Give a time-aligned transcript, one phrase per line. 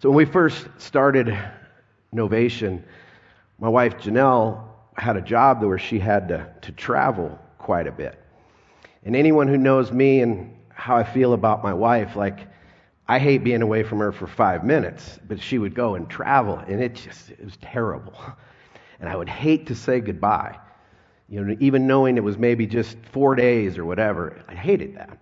[0.00, 1.38] So when we first started
[2.14, 2.82] Novation,
[3.58, 4.64] my wife Janelle
[4.96, 8.18] had a job where she had to, to travel quite a bit.
[9.04, 12.48] And anyone who knows me and how I feel about my wife, like,
[13.08, 16.56] I hate being away from her for five minutes, but she would go and travel,
[16.56, 18.18] and it just, it was terrible.
[19.00, 20.58] And I would hate to say goodbye,
[21.28, 24.42] you know, even knowing it was maybe just four days or whatever.
[24.48, 25.18] I hated that.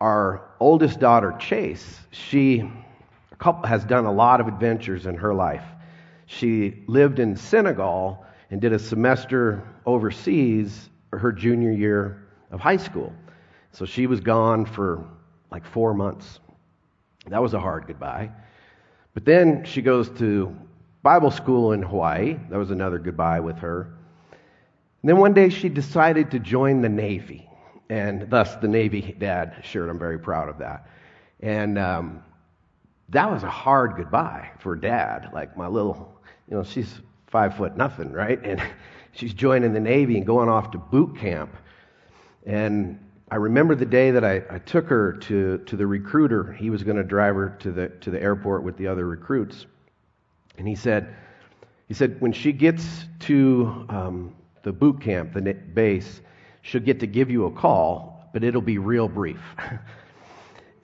[0.00, 2.68] Our oldest daughter, Chase, she
[3.64, 5.64] has done a lot of adventures in her life.
[6.26, 13.12] She lived in Senegal and did a semester overseas her junior year of high school.
[13.72, 15.04] So she was gone for
[15.50, 16.40] like four months.
[17.28, 18.30] That was a hard goodbye.
[19.14, 20.56] But then she goes to
[21.02, 22.36] Bible school in Hawaii.
[22.50, 23.94] That was another goodbye with her.
[25.02, 27.48] And then one day she decided to join the Navy,
[27.88, 29.88] and thus the Navy dad shirt.
[29.88, 30.88] I'm very proud of that.
[31.40, 32.24] And um,
[33.10, 35.30] that was a hard goodbye for dad.
[35.32, 38.42] Like my little, you know, she's five foot nothing, right?
[38.42, 38.62] And
[39.12, 41.54] she's joining the Navy and going off to boot camp.
[42.44, 42.98] And
[43.30, 46.52] I remember the day that I, I took her to, to the recruiter.
[46.52, 49.66] He was going to drive her to the, to the airport with the other recruits.
[50.58, 51.14] And he said,
[51.88, 56.20] he said, when she gets to um, the boot camp, the base,
[56.62, 59.40] she'll get to give you a call, but it'll be real brief.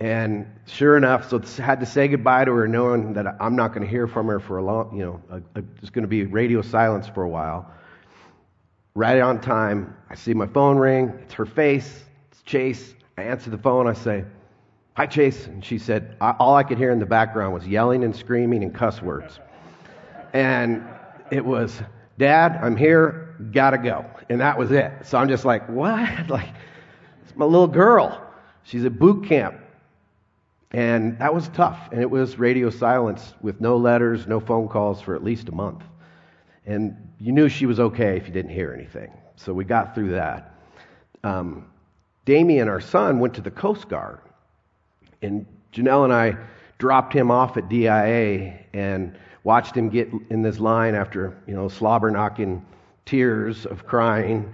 [0.02, 3.68] and sure enough, so I had to say goodbye to her, knowing that I'm not
[3.68, 6.08] going to hear from her for a long, you know, a, a, it's going to
[6.08, 7.70] be radio silence for a while.
[8.96, 11.16] Right on time, I see my phone ring.
[11.22, 12.02] It's her face.
[12.32, 12.94] It's Chase.
[13.16, 13.86] I answer the phone.
[13.86, 14.24] I say,
[14.94, 15.46] Hi, Chase.
[15.46, 18.74] And she said, All I could hear in the background was yelling and screaming and
[18.74, 19.38] cuss words.
[20.32, 20.84] And
[21.30, 21.80] it was,
[22.18, 24.04] Dad, I'm here, gotta go.
[24.28, 24.90] And that was it.
[25.04, 26.10] So I'm just like, What?
[26.28, 26.48] Like,
[27.22, 28.20] it's my little girl.
[28.64, 29.61] She's at boot camp.
[30.72, 31.88] And that was tough.
[31.92, 35.52] And it was radio silence with no letters, no phone calls for at least a
[35.52, 35.82] month.
[36.64, 39.12] And you knew she was okay if you didn't hear anything.
[39.36, 40.54] So we got through that.
[41.24, 41.66] Um,
[42.24, 44.20] Damien, our son, went to the Coast Guard.
[45.20, 46.36] And Janelle and I
[46.78, 51.68] dropped him off at DIA and watched him get in this line after, you know,
[51.68, 52.64] slobber knocking
[53.04, 54.52] tears of crying.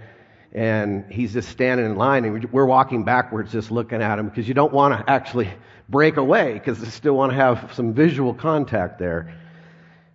[0.51, 4.47] And he's just standing in line, and we're walking backwards just looking at him because
[4.47, 5.49] you don't want to actually
[5.89, 9.35] break away because they still want to have some visual contact there.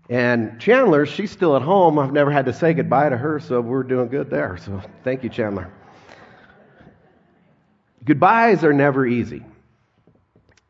[0.08, 1.98] And Chandler, she's still at home.
[1.98, 4.58] I've never had to say goodbye to her, so we're doing good there.
[4.58, 5.70] So thank you, Chandler.
[8.04, 9.42] Goodbyes are never easy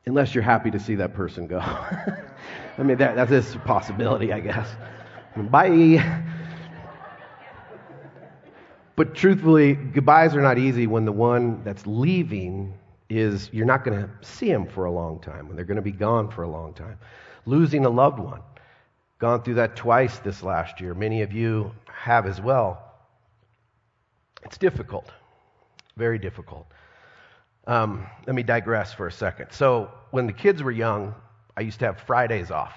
[0.06, 1.58] unless you're happy to see that person go.
[2.78, 4.68] I mean, that, that's a possibility, I guess.
[5.36, 6.22] Bye.
[8.96, 12.78] But truthfully, goodbyes are not easy when the one that's leaving
[13.18, 15.82] is you're not going to see them for a long time, and they're going to
[15.82, 16.98] be gone for a long time.
[17.46, 18.40] Losing a loved one
[19.18, 20.92] Gone through that twice this last year.
[20.92, 22.92] Many of you have as well.
[24.44, 25.10] It's difficult,
[25.96, 26.66] very difficult.
[27.66, 29.50] Um, let me digress for a second.
[29.52, 31.14] So, when the kids were young,
[31.56, 32.74] I used to have Fridays off,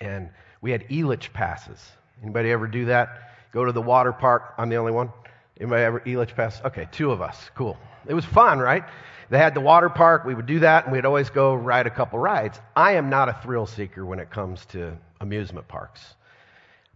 [0.00, 0.30] and
[0.60, 1.80] we had Elitch passes.
[2.22, 3.32] Anybody ever do that?
[3.50, 4.54] Go to the water park.
[4.56, 5.10] I'm the only one.
[5.58, 6.60] Anybody ever Elitch pass?
[6.64, 7.50] Okay, two of us.
[7.56, 7.76] Cool.
[8.06, 8.84] It was fun, right?
[9.30, 10.24] They had the water park.
[10.24, 12.60] We would do that, and we'd always go ride a couple rides.
[12.76, 16.14] I am not a thrill seeker when it comes to amusement parks.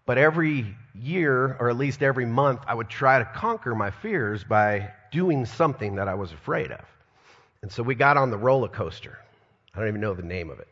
[0.07, 4.45] But every year, or at least every month, I would try to conquer my fears
[4.45, 6.85] by doing something that I was afraid of.
[7.63, 9.19] And so we got on the roller coaster.
[9.75, 10.69] I don't even know the name of it.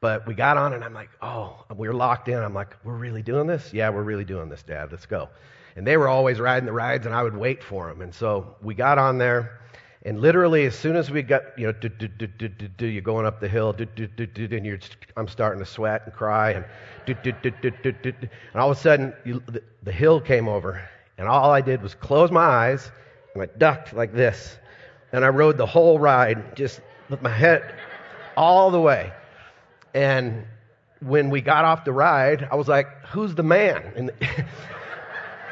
[0.00, 2.38] But we got on, and I'm like, oh, we are locked in.
[2.38, 3.72] I'm like, we're really doing this?
[3.72, 4.90] Yeah, we're really doing this, Dad.
[4.90, 5.28] Let's go.
[5.74, 8.02] And they were always riding the rides, and I would wait for them.
[8.02, 9.60] And so we got on there,
[10.06, 12.86] and literally, as soon as we got, you know, do, do, do, do, do, do,
[12.86, 14.78] you're going up the hill, do, do, do, do, and you're,
[15.16, 16.64] I'm starting to sweat and cry, and
[17.06, 18.12] do, do, do, do, do, do,
[18.52, 20.80] and all of a sudden, you, the, the hill came over,
[21.18, 22.88] and all I did was close my eyes,
[23.34, 24.56] and I ducked like this,
[25.10, 26.80] and I rode the whole ride, just
[27.10, 27.74] with my head
[28.36, 29.12] all the way.
[29.92, 30.44] And
[31.00, 34.12] when we got off the ride, I was like, "Who's the man?" And,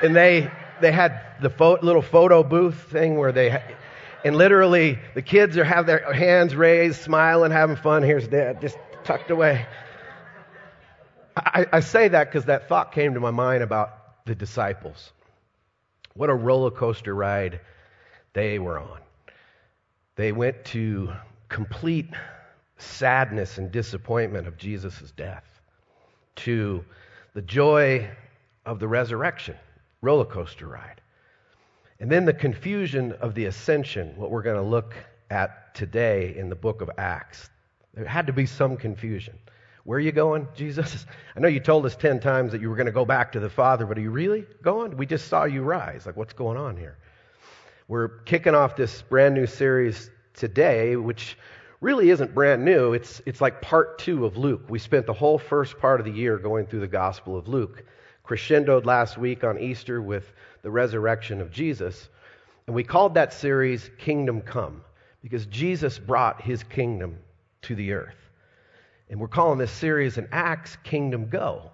[0.02, 0.49] and they
[0.81, 3.50] they had the fo- little photo booth thing where they
[4.25, 8.03] and literally, the kids are have their hands raised, smiling, having fun.
[8.03, 9.67] Here's dad, just tucked away.
[11.37, 15.12] I, I say that because that thought came to my mind about the disciples.
[16.15, 17.61] What a roller coaster ride
[18.32, 19.00] they were on.
[20.17, 21.12] They went to
[21.49, 22.09] complete
[22.79, 25.44] sadness and disappointment of Jesus' death
[26.37, 26.85] to
[27.35, 28.09] the joy
[28.65, 29.56] of the resurrection,
[30.00, 31.00] roller coaster ride.
[32.04, 34.94] And then the confusion of the ascension, what we're going to look
[35.30, 37.48] at today in the book of Acts.
[37.94, 39.38] There had to be some confusion.
[39.84, 41.06] Where are you going, Jesus?
[41.34, 43.40] I know you told us 10 times that you were going to go back to
[43.40, 44.98] the Father, but are you really going?
[44.98, 46.04] We just saw you rise.
[46.04, 46.98] Like, what's going on here?
[47.88, 51.38] We're kicking off this brand new series today, which
[51.80, 52.92] really isn't brand new.
[52.92, 54.66] It's, it's like part two of Luke.
[54.68, 57.82] We spent the whole first part of the year going through the Gospel of Luke,
[58.25, 60.32] crescendoed last week on Easter with
[60.62, 62.09] the resurrection of Jesus.
[62.67, 64.82] And we called that series Kingdom Come
[65.23, 67.19] because Jesus brought his kingdom
[67.62, 68.17] to the earth.
[69.11, 71.71] And we're calling this series in Acts Kingdom Go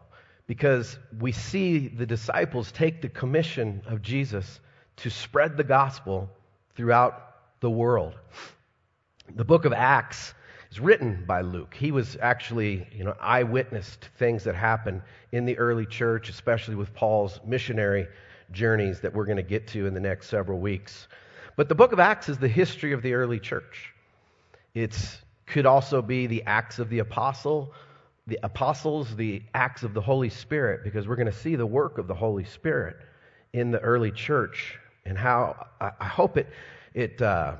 [0.46, 4.60] because we see the disciples take the commission of Jesus
[4.96, 6.28] to spread the gospel
[6.74, 8.14] throughout the world.
[9.36, 10.34] The book of Acts
[10.70, 11.74] is written by Luke.
[11.74, 15.02] He was actually, you know, eyewitness to things that happened
[15.32, 18.06] in the early church, especially with Paul's missionary
[18.52, 21.08] journeys that we're going to get to in the next several weeks.
[21.56, 23.92] But the book of Acts is the history of the early church.
[24.74, 24.96] It
[25.46, 27.72] could also be the Acts of the Apostle,
[28.26, 31.98] the apostles, the acts of the Holy Spirit, because we're going to see the work
[31.98, 32.96] of the Holy Spirit
[33.52, 36.46] in the early church and how I hope it
[36.94, 37.56] it uh,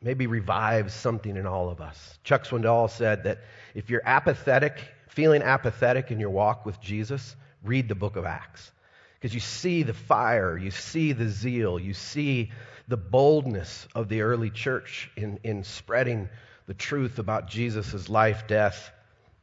[0.00, 2.18] maybe revives something in all of us.
[2.24, 3.38] Chuck Swindoll said that
[3.74, 8.70] if you're apathetic, feeling apathetic in your walk with Jesus, read the book of Acts.
[9.14, 12.52] Because you see the fire, you see the zeal, you see
[12.86, 16.28] the boldness of the early church in, in spreading
[16.66, 18.90] the truth about Jesus' life, death,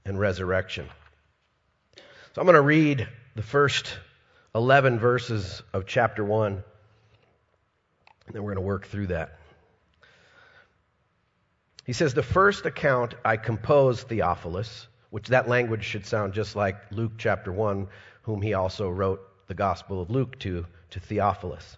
[0.06, 0.88] and resurrection.
[2.34, 3.98] So I'm going to read the first
[4.54, 6.63] 11 verses of chapter 1, and
[8.34, 9.40] then we're going to work through that.
[11.86, 16.92] He says, The first account I composed, Theophilus, which that language should sound just like
[16.92, 17.88] Luke chapter 1,
[18.24, 21.78] whom he also wrote the Gospel of Luke to, to Theophilus,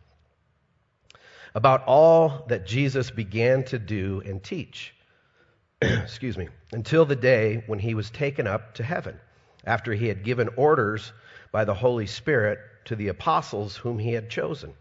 [1.54, 4.96] about all that Jesus began to do and teach.
[5.82, 9.20] Excuse me, until the day when he was taken up to heaven,
[9.66, 11.12] after he had given orders
[11.52, 14.74] by the Holy Spirit to the apostles whom he had chosen.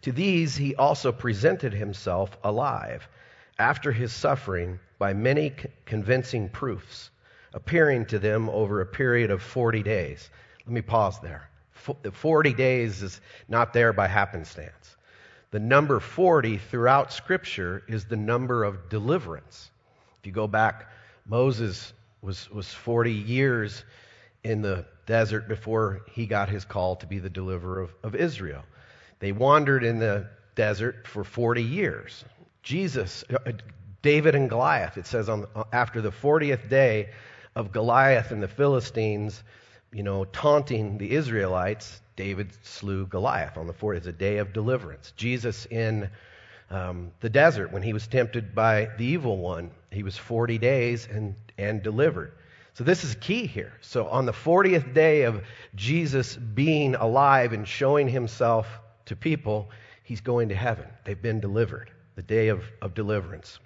[0.00, 3.06] To these he also presented himself alive
[3.58, 5.52] after his suffering by many
[5.84, 7.10] convincing proofs,
[7.54, 10.30] appearing to them over a period of 40 days.
[10.66, 11.48] Let me pause there.
[12.02, 14.96] The 40 days is not there by happenstance.
[15.50, 19.70] The number 40 throughout Scripture is the number of deliverance.
[20.20, 20.90] If you go back,
[21.26, 23.84] Moses was, was 40 years
[24.44, 28.62] in the desert before he got his call to be the deliverer of, of Israel.
[29.18, 32.24] They wandered in the desert for 40 years.
[32.62, 33.52] Jesus, uh, uh,
[34.02, 37.10] David and Goliath, it says on, uh, after the 40th day
[37.56, 39.42] of Goliath and the Philistines,
[39.92, 43.96] you know, taunting the Israelites, David slew Goliath on the 40th.
[43.98, 45.12] It's a day of deliverance.
[45.16, 46.08] Jesus in
[46.70, 51.08] um, the desert, when he was tempted by the evil one, he was 40 days
[51.10, 52.32] and, and delivered.
[52.74, 53.72] So this is key here.
[53.80, 55.42] So on the 40th day of
[55.74, 58.66] Jesus being alive and showing himself
[59.06, 59.70] to people,
[60.04, 60.86] he's going to heaven.
[61.04, 63.58] They've been delivered the day of, of deliverance.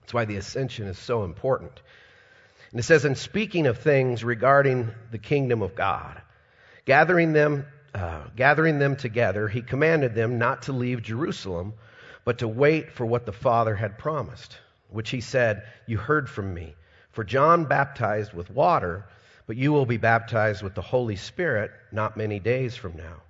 [0.00, 1.80] That's why the ascension is so important.
[2.70, 6.20] And it says, in speaking of things regarding the kingdom of God,
[6.84, 11.74] gathering them, uh, gathering them together, he commanded them not to leave Jerusalem,
[12.24, 14.58] but to wait for what the Father had promised,
[14.90, 16.74] which he said, You heard from me.
[17.12, 19.06] For John baptized with water,
[19.46, 23.22] but you will be baptized with the Holy Spirit not many days from now.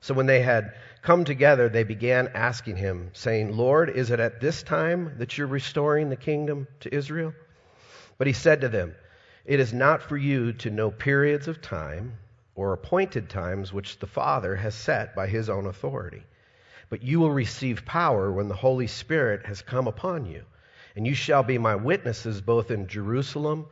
[0.00, 4.40] So when they had come together, they began asking him, saying, Lord, is it at
[4.40, 7.34] this time that you're restoring the kingdom to Israel?
[8.18, 8.94] But he said to them,
[9.44, 12.18] It is not for you to know periods of time
[12.54, 16.22] or appointed times which the Father has set by his own authority.
[16.88, 20.44] But you will receive power when the Holy Spirit has come upon you.
[20.94, 23.66] And you shall be my witnesses both in Jerusalem,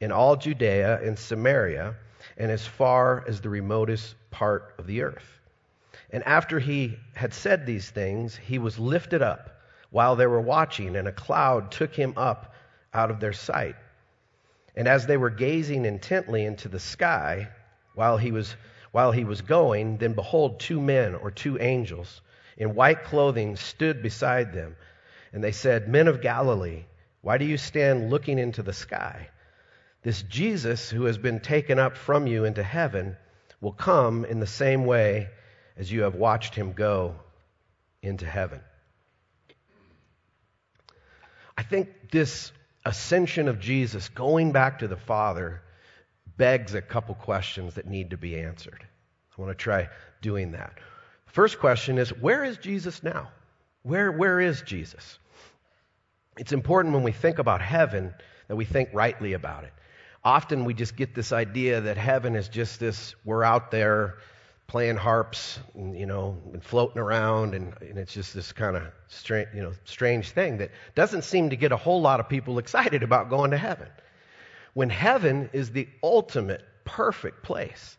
[0.00, 1.96] in all Judea and Samaria,
[2.38, 5.39] and as far as the remotest part of the earth.
[6.12, 10.96] And after he had said these things, he was lifted up while they were watching,
[10.96, 12.54] and a cloud took him up
[12.92, 13.76] out of their sight.
[14.74, 17.48] And as they were gazing intently into the sky
[17.94, 18.54] while he was,
[18.92, 22.22] while he was going, then behold, two men or two angels
[22.56, 24.76] in white clothing stood beside them.
[25.32, 26.84] And they said, Men of Galilee,
[27.20, 29.28] why do you stand looking into the sky?
[30.02, 33.16] This Jesus who has been taken up from you into heaven
[33.60, 35.28] will come in the same way
[35.76, 37.14] as you have watched him go
[38.02, 38.60] into heaven.
[41.56, 42.52] I think this
[42.84, 45.62] ascension of Jesus, going back to the Father,
[46.36, 48.86] begs a couple questions that need to be answered.
[49.36, 49.88] I want to try
[50.20, 50.78] doing that.
[51.26, 53.30] First question is where is Jesus now?
[53.82, 55.18] Where, where is Jesus?
[56.36, 58.14] It's important when we think about heaven
[58.48, 59.72] that we think rightly about it.
[60.22, 64.16] Often we just get this idea that heaven is just this, we're out there
[64.70, 68.84] playing harps, and, you know, and floating around, and, and it's just this kind of
[69.08, 72.56] strange, you know, strange thing that doesn't seem to get a whole lot of people
[72.60, 73.88] excited about going to heaven.
[74.74, 77.98] When heaven is the ultimate perfect place.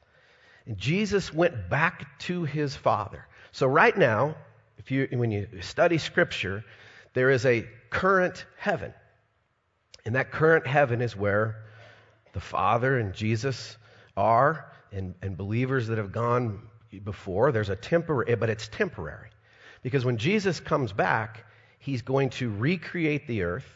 [0.65, 3.27] And Jesus went back to his Father.
[3.51, 4.37] So right now,
[4.77, 6.63] if you, when you study Scripture,
[7.13, 8.93] there is a current heaven.
[10.05, 11.65] And that current heaven is where
[12.31, 13.75] the Father and Jesus
[14.15, 16.61] are, and, and believers that have gone
[17.03, 17.51] before.
[17.51, 19.29] There's a temporary, eh, but it's temporary.
[19.83, 21.45] Because when Jesus comes back,
[21.79, 23.67] he's going to recreate the earth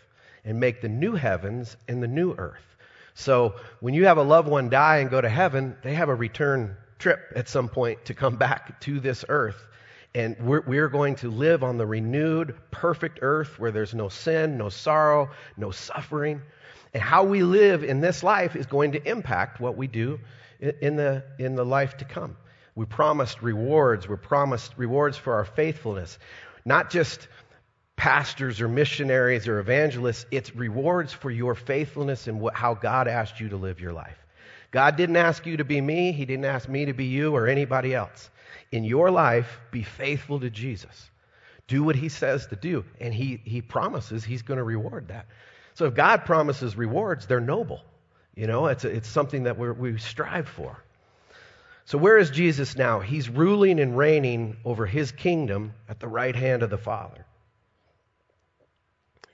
[0.44, 2.76] and make the new heavens and the new earth.
[3.16, 6.16] So when you have a loved one die and go to heaven, they have a
[6.16, 9.68] return trip at some point to come back to this earth.
[10.14, 14.58] And we're, we're, going to live on the renewed, perfect earth where there's no sin,
[14.58, 16.42] no sorrow, no suffering.
[16.94, 20.20] And how we live in this life is going to impact what we do
[20.60, 22.38] in the, in the life to come.
[22.76, 24.08] We're promised rewards.
[24.08, 26.20] We're promised rewards for our faithfulness.
[26.66, 27.28] Not just
[27.96, 33.50] pastors or missionaries or evangelists, it's rewards for your faithfulness and how God asked you
[33.50, 34.18] to live your life.
[34.72, 37.48] God didn't ask you to be me, He didn't ask me to be you or
[37.48, 38.30] anybody else.
[38.72, 41.10] In your life, be faithful to Jesus.
[41.68, 45.28] Do what He says to do, and He, he promises He's going to reward that.
[45.76, 47.82] So if God promises rewards, they're noble.
[48.36, 50.84] You know, it's, a, it's something that we strive for.
[51.86, 53.00] So where is Jesus now?
[53.00, 57.26] He's ruling and reigning over his kingdom at the right hand of the Father.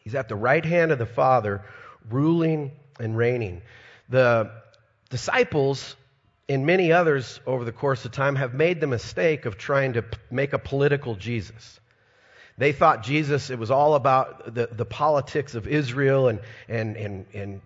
[0.03, 1.63] He's at the right hand of the Father,
[2.09, 3.61] ruling and reigning.
[4.09, 4.51] The
[5.09, 5.95] disciples
[6.49, 10.03] and many others over the course of time have made the mistake of trying to
[10.29, 11.79] make a political Jesus.
[12.57, 17.25] They thought Jesus, it was all about the, the politics of Israel and, and, and,
[17.33, 17.61] and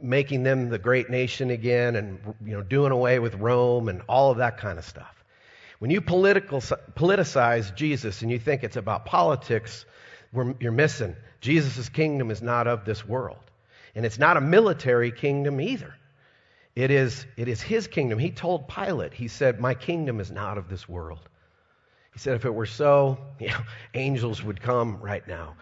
[0.00, 4.30] making them the great nation again and you know, doing away with Rome and all
[4.30, 5.24] of that kind of stuff.
[5.78, 9.84] When you political, politicize Jesus and you think it's about politics,
[10.32, 11.16] you're missing.
[11.40, 13.38] Jesus' kingdom is not of this world.
[13.94, 15.94] And it's not a military kingdom either.
[16.76, 18.18] It is, it is his kingdom.
[18.18, 21.28] He told Pilate, he said, My kingdom is not of this world.
[22.12, 23.62] He said, if it were so, you know,
[23.94, 25.56] angels would come right now.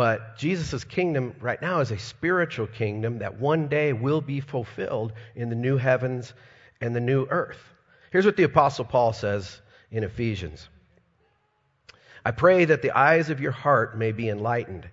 [0.00, 5.12] But Jesus' kingdom right now is a spiritual kingdom that one day will be fulfilled
[5.34, 6.32] in the new heavens
[6.80, 7.62] and the new earth.
[8.10, 10.70] Here's what the Apostle Paul says in Ephesians
[12.24, 14.88] I pray that the eyes of your heart may be enlightened,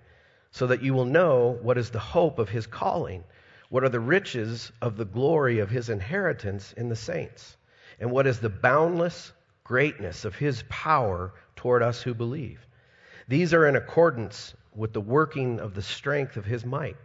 [0.50, 3.24] so that you will know what is the hope of his calling,
[3.70, 7.56] what are the riches of the glory of his inheritance in the saints,
[7.98, 9.32] and what is the boundless
[9.64, 12.60] greatness of his power toward us who believe.
[13.26, 16.96] These are in accordance with the working of the strength of his might,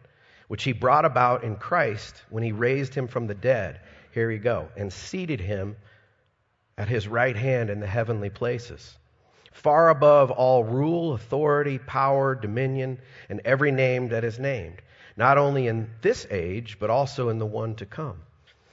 [0.48, 3.82] which he brought about in Christ when he raised him from the dead.
[4.12, 5.76] Here we go, and seated him
[6.78, 8.98] at his right hand in the heavenly places,
[9.52, 13.00] far above all rule, authority, power, dominion,
[13.30, 14.82] and every name that is named,
[15.18, 18.22] not only in this age, but also in the one to come.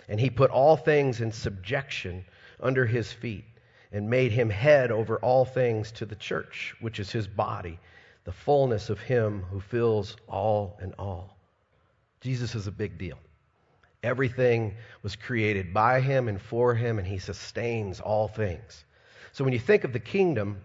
[0.09, 2.25] And he put all things in subjection
[2.61, 3.45] under his feet
[3.93, 7.79] and made him head over all things to the church, which is his body,
[8.25, 11.37] the fullness of him who fills all in all.
[12.21, 13.19] Jesus is a big deal.
[14.03, 18.85] Everything was created by him and for him, and he sustains all things.
[19.33, 20.61] So when you think of the kingdom,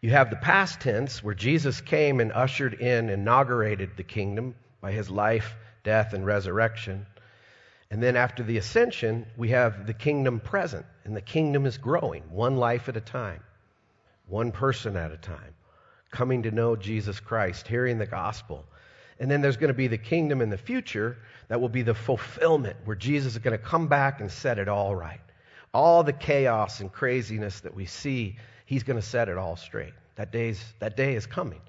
[0.00, 4.92] you have the past tense where Jesus came and ushered in, inaugurated the kingdom by
[4.92, 7.06] his life, death, and resurrection.
[7.90, 12.22] And then after the ascension, we have the kingdom present, and the kingdom is growing,
[12.30, 13.42] one life at a time,
[14.26, 15.54] one person at a time,
[16.10, 18.64] coming to know Jesus Christ, hearing the gospel.
[19.18, 21.94] And then there's going to be the kingdom in the future that will be the
[21.94, 25.20] fulfillment, where Jesus is going to come back and set it all right.
[25.72, 28.36] All the chaos and craziness that we see,
[28.66, 29.92] he's going to set it all straight.
[30.16, 31.60] That, day's, that day is coming.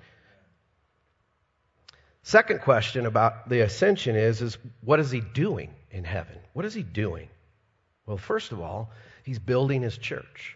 [2.24, 6.38] Second question about the ascension is, is what is he doing in heaven?
[6.54, 7.28] What is he doing?
[8.06, 8.92] Well, first of all,
[9.24, 10.56] he's building his church.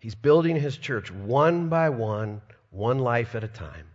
[0.00, 2.42] He's building his church one by one,
[2.74, 3.86] one life at a time.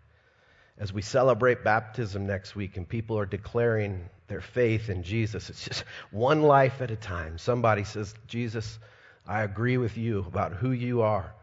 [0.77, 5.65] As we celebrate baptism next week and people are declaring their faith in Jesus, it's
[5.65, 7.37] just one life at a time.
[7.37, 8.79] Somebody says, Jesus,
[9.27, 11.33] I agree with you about who you are.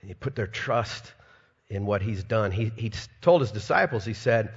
[0.00, 1.14] And you put their trust
[1.68, 2.52] in what he's done.
[2.52, 2.92] He, he
[3.22, 4.52] told his disciples, he said,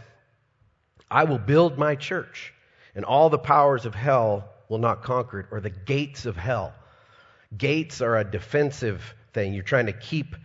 [1.09, 2.53] I will build my church,
[2.93, 6.73] and all the powers of hell will not conquer it, or the gates of hell.
[7.57, 9.53] Gates are a defensive thing.
[9.53, 10.35] You're trying to keep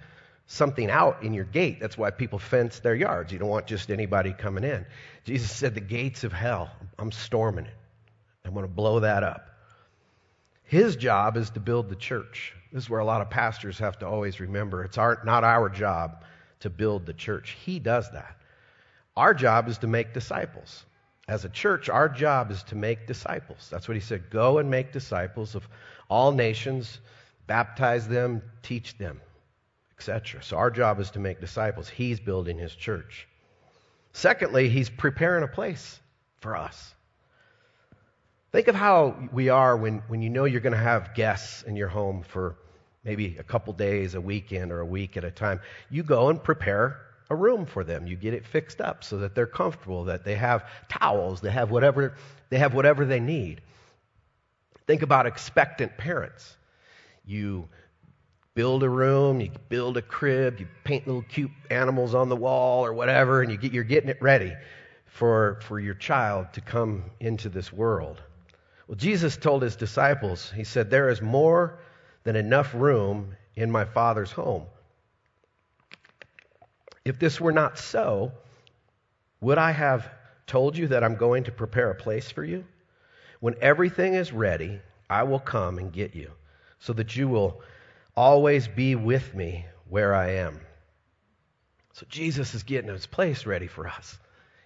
[0.47, 1.81] something out in your gate.
[1.81, 3.33] That's why people fence their yards.
[3.33, 4.85] You don't want just anybody coming in.
[5.25, 7.75] Jesus said, The gates of hell, I'm storming it.
[8.45, 9.49] I'm going to blow that up.
[10.65, 12.55] His job is to build the church.
[12.73, 15.69] This is where a lot of pastors have to always remember it's our, not our
[15.69, 16.25] job
[16.61, 17.57] to build the church.
[17.65, 18.37] He does that.
[19.17, 20.85] Our job is to make disciples.
[21.29, 23.69] As a church, our job is to make disciples.
[23.71, 24.29] That's what he said.
[24.29, 25.67] Go and make disciples of
[26.09, 27.01] all nations,
[27.47, 29.21] baptize them, teach them,
[29.99, 30.43] etc.
[30.43, 31.89] So our job is to make disciples.
[31.89, 33.29] He's building his church.
[34.13, 35.99] Secondly, he's preparing a place
[36.41, 36.95] for us.
[38.53, 41.75] Think of how we are when, when you know you're going to have guests in
[41.75, 42.57] your home for
[43.03, 45.61] maybe a couple days, a weekend, or a week at a time.
[45.91, 48.07] You go and prepare a room for them.
[48.07, 51.71] You get it fixed up so that they're comfortable, that they have towels, they have
[51.71, 52.15] whatever
[52.51, 53.61] they have whatever they need.
[54.87, 56.57] Think about expectant parents.
[57.25, 57.69] You
[58.55, 62.85] build a room, you build a crib, you paint little cute animals on the wall
[62.85, 64.55] or whatever, and you get, you're getting it ready
[65.07, 68.23] for, for your child to come into this world.
[68.87, 71.79] Well, Jesus told his disciples, He said, There is more
[72.23, 74.67] than enough room in my Father's home.
[77.05, 78.33] If this were not so,
[79.41, 80.09] would I have
[80.47, 82.65] told you that I'm going to prepare a place for you?
[83.41, 84.81] When everything is ready,
[85.11, 86.31] I will come and get you,
[86.79, 87.61] so that you will
[88.17, 90.61] always be with me where I am.
[91.93, 94.19] So Jesus is getting his place ready for us.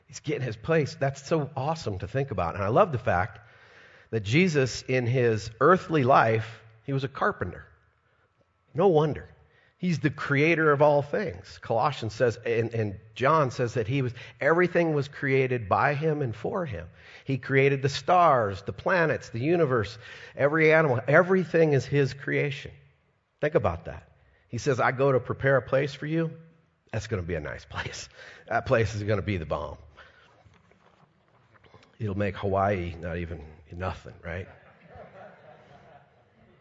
[0.07, 0.97] He's getting his place.
[0.99, 2.55] That's so awesome to think about.
[2.55, 3.41] And I love the fact
[4.11, 7.67] that Jesus, in his earthly life, he was a carpenter.
[8.75, 9.29] No wonder.
[9.77, 11.59] He's the creator of all things.
[11.63, 16.35] Colossians says, and, and, John says that he was, everything was created by him and
[16.35, 16.87] for him.
[17.25, 19.99] He created the stars, the planets, the universe,
[20.37, 21.01] every animal.
[21.07, 22.71] Everything is his creation.
[23.41, 24.09] Think about that.
[24.49, 26.31] He says, I go to prepare a place for you.
[26.93, 28.09] That's going to be a nice place.
[28.49, 29.77] That place is going to be the bomb.
[31.99, 33.43] It'll make Hawaii not even
[33.73, 34.49] nothing, right?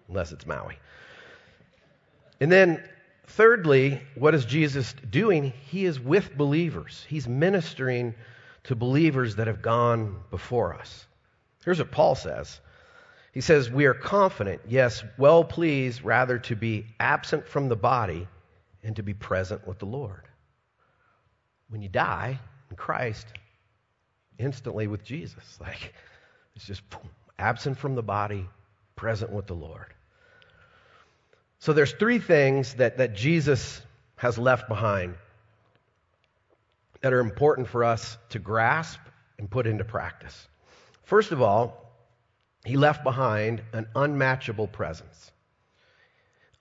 [0.09, 0.77] Unless it's Maui.
[2.39, 2.83] And then
[3.27, 5.53] Thirdly, what is Jesus doing?
[5.69, 7.05] He is with believers.
[7.09, 8.15] He's ministering
[8.63, 11.05] to believers that have gone before us.
[11.63, 12.59] Here's what Paul says.
[13.37, 18.27] He says, We are confident, yes, well pleased, rather to be absent from the body
[18.81, 20.23] and to be present with the Lord.
[21.69, 22.39] When you die
[22.71, 23.27] in Christ,
[24.39, 25.43] instantly with Jesus.
[25.61, 25.93] Like,
[26.55, 28.43] it's just boom, absent from the body,
[28.95, 29.93] present with the Lord.
[31.59, 33.83] So there's three things that, that Jesus
[34.15, 35.13] has left behind
[37.01, 38.99] that are important for us to grasp
[39.37, 40.47] and put into practice.
[41.03, 41.86] First of all,
[42.67, 45.31] he left behind an unmatchable presence.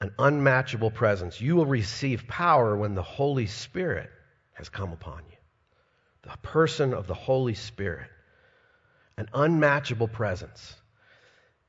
[0.00, 1.40] An unmatchable presence.
[1.40, 4.08] You will receive power when the Holy Spirit
[4.52, 5.36] has come upon you.
[6.22, 8.08] The person of the Holy Spirit.
[9.16, 10.74] An unmatchable presence.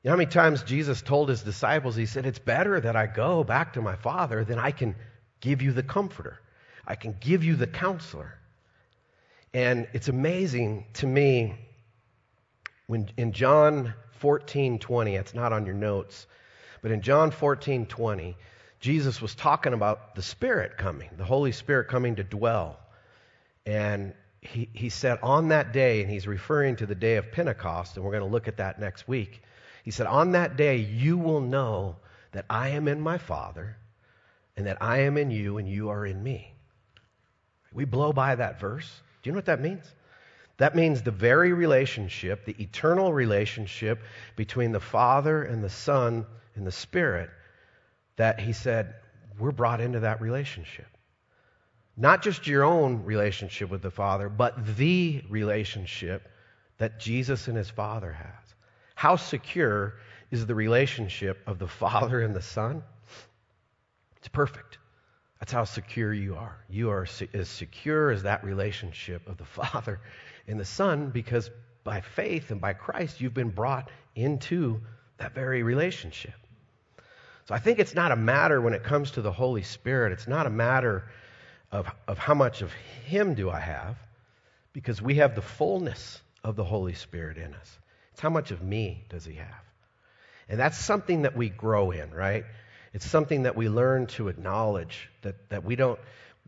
[0.02, 3.06] You know how many times Jesus told his disciples, he said, It's better that I
[3.06, 4.94] go back to my Father than I can
[5.40, 6.38] give you the comforter.
[6.86, 8.34] I can give you the counselor.
[9.52, 11.56] And it's amazing to me
[12.86, 16.26] when in John 14 20, it's not on your notes,
[16.82, 18.36] but in John 14 20,
[18.80, 22.78] Jesus was talking about the Spirit coming, the Holy Spirit coming to dwell.
[23.66, 27.96] And he, he said, on that day, and he's referring to the day of Pentecost,
[27.96, 29.42] and we're going to look at that next week.
[29.84, 31.96] He said, On that day you will know
[32.32, 33.76] that I am in my Father,
[34.56, 36.52] and that I am in you, and you are in me.
[37.72, 38.88] We blow by that verse.
[39.22, 39.84] Do you know what that means?
[40.58, 44.02] That means the very relationship, the eternal relationship
[44.36, 47.30] between the Father and the Son and the Spirit,
[48.16, 48.94] that he said,
[49.38, 50.86] we're brought into that relationship.
[51.96, 56.28] Not just your own relationship with the Father, but the relationship
[56.78, 58.54] that Jesus and his Father has.
[58.94, 59.94] How secure
[60.30, 62.82] is the relationship of the Father and the Son?
[64.16, 64.77] It's perfect.
[65.40, 66.56] That's how secure you are.
[66.68, 70.00] You are as secure as that relationship of the Father
[70.46, 71.50] and the Son because
[71.84, 74.80] by faith and by Christ, you've been brought into
[75.18, 76.34] that very relationship.
[77.46, 80.28] So I think it's not a matter when it comes to the Holy Spirit, it's
[80.28, 81.08] not a matter
[81.72, 82.72] of, of how much of
[83.06, 83.96] Him do I have,
[84.72, 87.78] because we have the fullness of the Holy Spirit in us.
[88.12, 89.64] It's how much of me does he have?
[90.48, 92.44] And that's something that we grow in, right?
[92.92, 95.98] It's something that we learn to acknowledge that, that we, don't,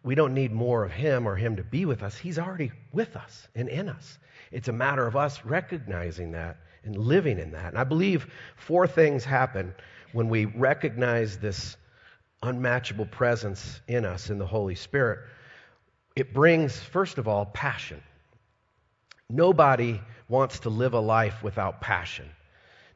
[0.02, 2.16] we don't need more of him or him to be with us.
[2.16, 4.18] He's already with us and in us.
[4.50, 7.68] It's a matter of us recognizing that and living in that.
[7.68, 8.26] And I believe
[8.56, 9.74] four things happen
[10.12, 11.76] when we recognize this
[12.42, 15.20] unmatchable presence in us in the Holy Spirit,
[16.16, 18.02] it brings, first of all, passion.
[19.28, 22.28] Nobody wants to live a life without passion.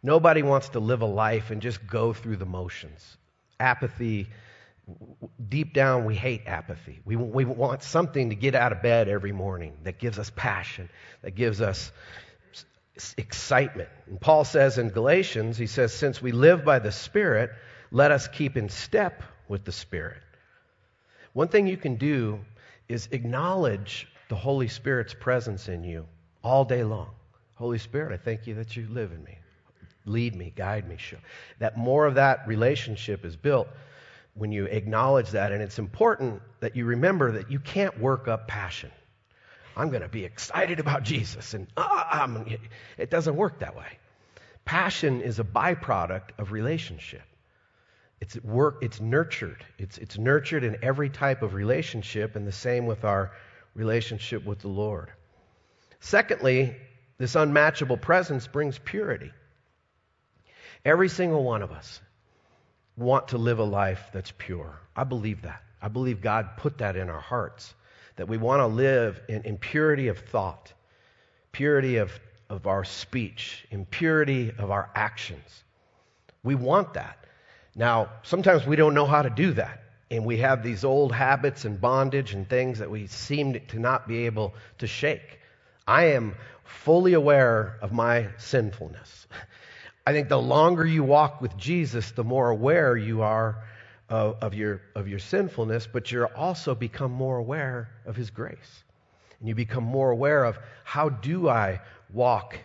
[0.02, 3.16] Nobody wants to live a life and just go through the motions.
[3.64, 4.28] Apathy,
[5.48, 7.00] deep down, we hate apathy.
[7.06, 10.90] We, we want something to get out of bed every morning that gives us passion,
[11.22, 11.90] that gives us
[13.16, 13.88] excitement.
[14.06, 17.50] And Paul says in Galatians, he says, Since we live by the Spirit,
[17.90, 20.22] let us keep in step with the Spirit.
[21.32, 22.40] One thing you can do
[22.86, 26.06] is acknowledge the Holy Spirit's presence in you
[26.42, 27.10] all day long.
[27.54, 29.38] Holy Spirit, I thank you that you live in me.
[30.06, 31.16] Lead me, guide me, show.
[31.58, 33.68] That more of that relationship is built
[34.34, 35.52] when you acknowledge that.
[35.52, 38.90] And it's important that you remember that you can't work up passion.
[39.76, 41.54] I'm going to be excited about Jesus.
[41.54, 42.44] And uh,
[42.98, 43.98] it doesn't work that way.
[44.64, 47.22] Passion is a byproduct of relationship.
[48.20, 49.64] It's work, it's nurtured.
[49.78, 53.32] It's, it's nurtured in every type of relationship, and the same with our
[53.74, 55.10] relationship with the Lord.
[56.00, 56.76] Secondly,
[57.18, 59.30] this unmatchable presence brings purity.
[60.84, 62.00] Every single one of us
[62.96, 64.78] want to live a life that's pure.
[64.94, 65.62] I believe that.
[65.80, 67.74] I believe God put that in our hearts,
[68.16, 70.72] that we want to live in, in purity of thought,
[71.52, 72.12] purity of,
[72.48, 75.64] of our speech, in purity of our actions.
[76.42, 77.18] We want that.
[77.74, 79.80] Now, sometimes we don't know how to do that.
[80.10, 84.06] And we have these old habits and bondage and things that we seem to not
[84.06, 85.40] be able to shake.
[85.86, 89.26] I am fully aware of my sinfulness.
[90.06, 93.64] I think the longer you walk with Jesus, the more aware you are
[94.08, 98.84] of, of, your, of your sinfulness, but you also become more aware of His grace.
[99.40, 101.80] And you become more aware of how do I
[102.12, 102.58] walk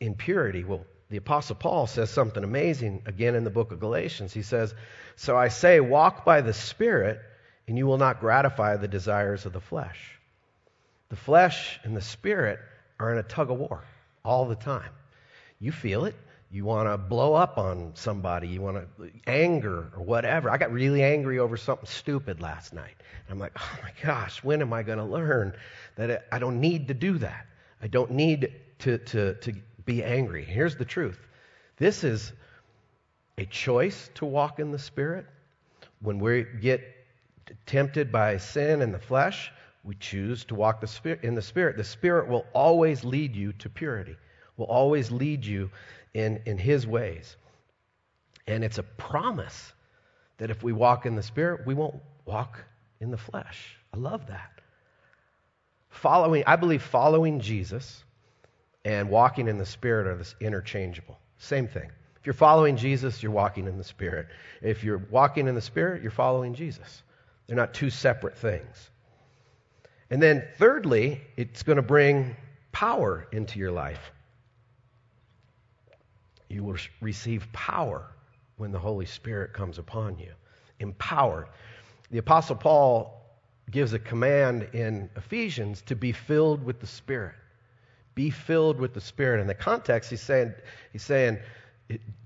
[0.00, 0.64] in purity?
[0.64, 4.32] Well, the Apostle Paul says something amazing again in the book of Galatians.
[4.32, 4.74] He says,
[5.16, 7.20] So I say, walk by the Spirit,
[7.68, 10.18] and you will not gratify the desires of the flesh.
[11.08, 12.58] The flesh and the Spirit
[12.98, 13.84] are in a tug of war
[14.24, 14.90] all the time.
[15.60, 16.14] You feel it.
[16.52, 18.48] You want to blow up on somebody.
[18.48, 20.50] You want to anger or whatever.
[20.50, 22.96] I got really angry over something stupid last night.
[23.30, 25.54] I'm like, oh my gosh, when am I going to learn
[25.96, 27.46] that I don't need to do that?
[27.80, 30.44] I don't need to, to, to be angry.
[30.44, 31.18] Here's the truth
[31.76, 32.32] this is
[33.38, 35.26] a choice to walk in the Spirit.
[36.02, 36.82] When we get
[37.64, 39.52] tempted by sin in the flesh,
[39.84, 41.76] we choose to walk the spirit, in the Spirit.
[41.76, 44.16] The Spirit will always lead you to purity,
[44.56, 45.70] will always lead you
[46.14, 47.36] in, in His ways.
[48.46, 49.72] And it's a promise
[50.38, 52.64] that if we walk in the Spirit, we won't walk
[53.00, 53.76] in the flesh.
[53.92, 54.60] I love that.
[55.90, 58.04] Following, I believe following Jesus
[58.84, 61.18] and walking in the Spirit are this interchangeable.
[61.38, 61.90] Same thing.
[62.18, 64.28] If you're following Jesus, you're walking in the Spirit.
[64.62, 67.02] If you're walking in the Spirit, you're following Jesus.
[67.46, 68.90] They're not two separate things.
[70.10, 72.36] And then, thirdly, it's going to bring
[72.72, 74.12] power into your life.
[76.50, 78.10] You will receive power
[78.56, 80.32] when the Holy Spirit comes upon you.
[80.80, 81.46] Empowered.
[82.10, 83.24] The Apostle Paul
[83.70, 87.36] gives a command in Ephesians to be filled with the Spirit.
[88.16, 89.40] Be filled with the Spirit.
[89.40, 90.52] In the context, he's saying,
[90.92, 91.38] he's saying,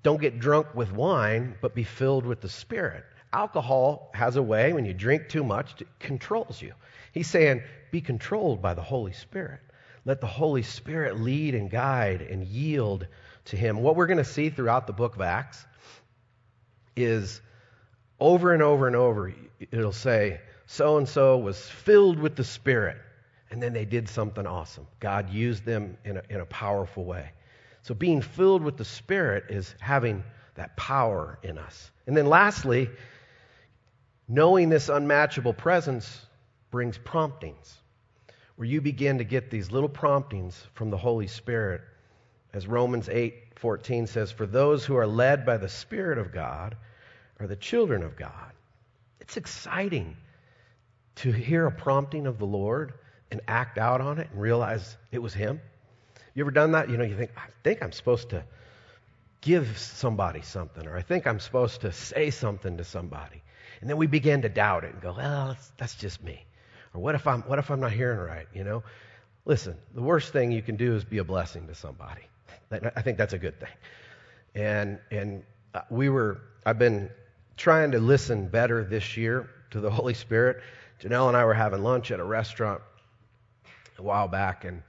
[0.02, 3.04] don't get drunk with wine, but be filled with the Spirit.
[3.32, 6.72] Alcohol has a way, when you drink too much, it controls you.
[7.12, 9.60] He's saying, be controlled by the Holy Spirit.
[10.06, 13.06] Let the Holy Spirit lead and guide and yield
[13.46, 13.78] to Him.
[13.78, 15.64] What we're going to see throughout the book of Acts
[16.96, 17.40] is
[18.20, 19.34] over and over and over,
[19.70, 22.96] it'll say, so and so was filled with the Spirit
[23.54, 24.84] and then they did something awesome.
[24.98, 27.30] God used them in a, in a powerful way.
[27.82, 30.24] So being filled with the Spirit is having
[30.56, 31.92] that power in us.
[32.08, 32.90] And then lastly,
[34.26, 36.26] knowing this unmatchable presence
[36.72, 37.78] brings promptings,
[38.56, 41.82] where you begin to get these little promptings from the Holy Spirit.
[42.54, 46.76] As Romans 8:14 says, For those who are led by the Spirit of God
[47.40, 48.52] are the children of God.
[49.20, 50.16] It's exciting
[51.16, 52.94] to hear a prompting of the Lord
[53.30, 55.60] and act out on it and realize it was him?
[56.34, 56.88] You ever done that?
[56.88, 58.44] You know, you think, I think I'm supposed to
[59.40, 63.42] give somebody something, or I think I'm supposed to say something to somebody.
[63.80, 66.44] And then we begin to doubt it and go, well, that's, just me.
[66.94, 68.84] Or what if I'm what if I'm not hearing right, you know?
[69.44, 72.22] Listen, the worst thing you can do is be a blessing to somebody.
[72.70, 73.70] I think that's a good thing.
[74.54, 75.42] And and
[75.74, 77.10] uh, we were I've been
[77.56, 80.62] trying to listen better this year to the Holy Spirit.
[81.00, 82.80] Janelle and I were having lunch at a restaurant
[83.98, 84.82] a while back, and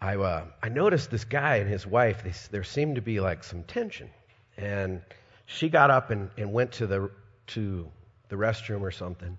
[0.00, 3.44] I, uh, I noticed this guy and his wife, they, there seemed to be like
[3.44, 4.10] some tension.
[4.56, 5.00] And
[5.46, 7.10] she got up and, and went to the,
[7.48, 7.88] to
[8.28, 9.38] the restroom or something,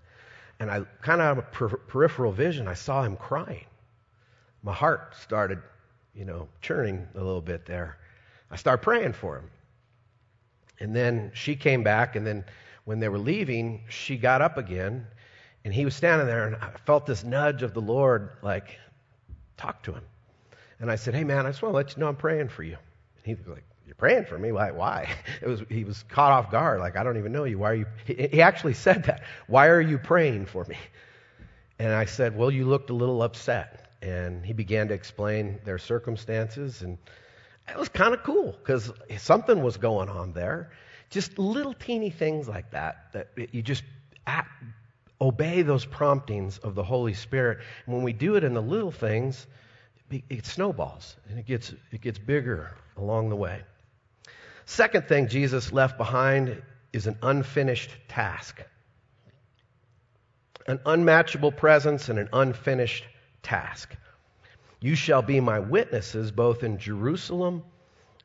[0.60, 2.68] and I kind of a per- peripheral vision.
[2.68, 3.66] I saw him crying.
[4.62, 5.60] My heart started,
[6.14, 7.98] you know, churning a little bit there.
[8.52, 9.50] I start praying for him.
[10.80, 12.44] And then she came back, and then
[12.86, 15.08] when they were leaving, she got up again,
[15.64, 18.78] and he was standing there, and I felt this nudge of the Lord, like,
[19.58, 20.04] talk to him.
[20.80, 22.64] And I said, Hey, man, I just want to let you know I'm praying for
[22.64, 22.76] you.
[23.16, 24.52] And he was like, You're praying for me?
[24.52, 24.72] Why?
[24.72, 25.10] Why?
[25.42, 27.60] It was, he was caught off guard, like, I don't even know you.
[27.60, 27.86] Why are you?
[28.06, 29.24] He, he actually said that.
[29.48, 30.78] Why are you praying for me?
[31.80, 35.78] And I said, Well, you looked a little upset and he began to explain their
[35.78, 36.98] circumstances and
[37.70, 40.72] it was kind of cool because something was going on there.
[41.10, 43.84] Just little teeny things like that that you just
[44.28, 44.48] at,
[45.22, 47.60] obey those promptings of the holy spirit.
[47.86, 49.48] And when we do it in the little things
[50.30, 53.62] it snowballs and it gets it gets bigger along the way.
[54.66, 56.62] Second thing jesus left behind
[56.92, 58.62] is an unfinished task.
[60.68, 63.06] An unmatchable presence and an unfinished
[63.44, 63.96] task.
[64.80, 67.64] You shall be my witnesses both in Jerusalem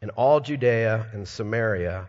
[0.01, 2.09] and all Judea and Samaria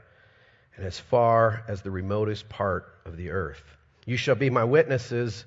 [0.75, 3.63] and as far as the remotest part of the earth.
[4.05, 5.45] You shall be my witnesses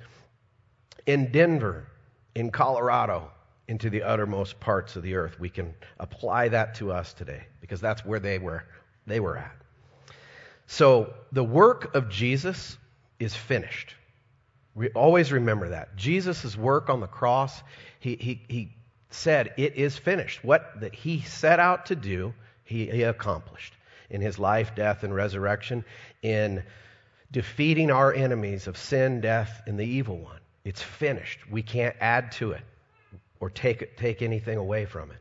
[1.07, 1.87] in Denver,
[2.35, 3.31] in Colorado,
[3.67, 5.41] into the uttermost parts of the earth.
[5.41, 8.65] We can apply that to us today because that's where they were
[9.07, 9.57] they were at.
[10.67, 12.77] So the work of Jesus
[13.19, 13.95] is finished.
[14.75, 15.97] We always remember that.
[15.97, 17.63] Jesus' work on the cross,
[18.01, 18.75] he, he, he
[19.11, 20.43] said, It is finished.
[20.43, 22.33] What that he set out to do,
[22.65, 23.75] he, he accomplished
[24.09, 25.85] in his life, death, and resurrection,
[26.23, 26.63] in
[27.31, 30.41] defeating our enemies of sin, death, and the evil one.
[30.65, 31.41] It's finished.
[31.51, 32.63] We can't add to it
[33.41, 35.19] or take, take anything away from it.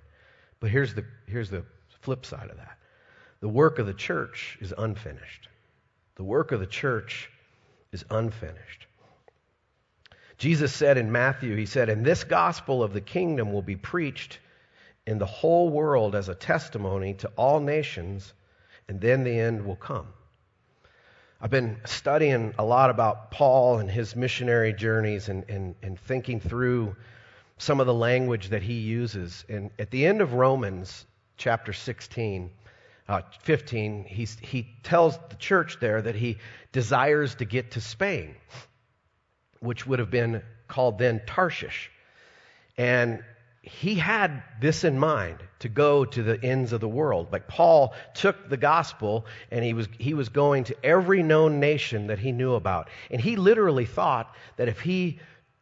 [0.60, 1.66] But here's the, here's the
[2.02, 2.78] flip side of that
[3.42, 5.50] the work of the church is unfinished.
[6.16, 7.32] The work of the church
[7.92, 8.86] is unfinished.
[10.42, 14.40] Jesus said in Matthew, He said, And this gospel of the kingdom will be preached
[15.06, 18.34] in the whole world as a testimony to all nations,
[18.88, 20.08] and then the end will come.
[21.40, 26.40] I've been studying a lot about Paul and his missionary journeys and, and, and thinking
[26.40, 26.96] through
[27.60, 29.46] some of the language that he uses.
[29.48, 31.06] And at the end of Romans
[31.38, 32.50] chapter 16,
[33.08, 36.40] uh, 15, he's, he tells the church there that he
[36.72, 38.34] desires to get to Spain
[39.62, 41.90] which would have been called then Tarshish.
[42.78, 43.24] And
[43.62, 47.28] he had this in mind to go to the ends of the world.
[47.32, 52.08] Like Paul took the gospel and he was, he was going to every known nation
[52.08, 52.90] that he knew about.
[53.12, 55.20] And he literally thought that if he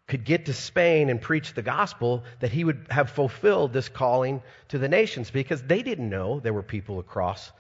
[0.08, 4.42] could get to Spain and preach the gospel, that he would have fulfilled this calling
[4.70, 7.52] to the nations because they didn't know there were people across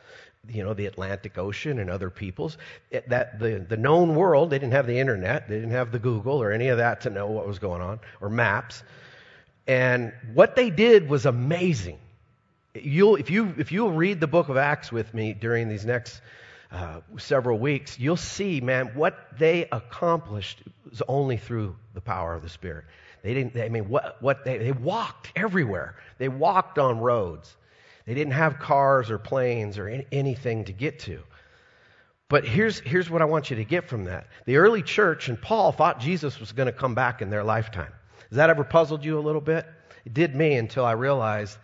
[0.51, 2.57] you know, the Atlantic Ocean and other peoples.
[2.91, 5.99] It, that the, the known world, they didn't have the internet, they didn't have the
[5.99, 8.83] Google or any of that to know what was going on, or maps.
[9.67, 11.99] And what they did was amazing.
[12.73, 16.21] You'll, if, you, if you'll read the book of Acts with me during these next
[16.71, 22.41] uh, several weeks, you'll see, man, what they accomplished was only through the power of
[22.41, 22.85] the Spirit.
[23.23, 25.95] They didn't, they, I mean, what, what they, they walked everywhere.
[26.19, 27.55] They walked on roads.
[28.09, 31.21] They didn't have cars or planes or any, anything to get to.
[32.27, 34.25] But here's, here's what I want you to get from that.
[34.45, 37.93] The early church and Paul thought Jesus was going to come back in their lifetime.
[38.29, 39.67] Has that ever puzzled you a little bit?
[40.05, 41.55] It did me until I realized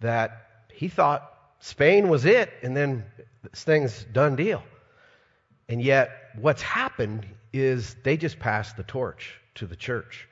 [0.00, 3.04] that he thought Spain was it, and then
[3.42, 4.62] this thing's done deal.
[5.68, 10.26] And yet, what's happened is they just passed the torch to the church.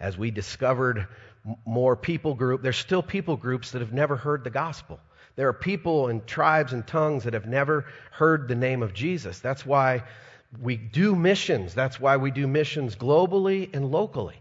[0.00, 1.06] As we discovered
[1.64, 2.62] more people group.
[2.62, 5.00] There's still people groups that have never heard the gospel.
[5.36, 9.38] There are people and tribes and tongues that have never heard the name of Jesus.
[9.40, 10.04] That's why
[10.60, 11.74] we do missions.
[11.74, 14.40] That's why we do missions globally and locally.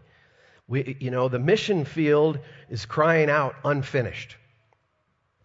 [0.68, 2.40] We, you know, the mission field
[2.70, 4.36] is crying out unfinished.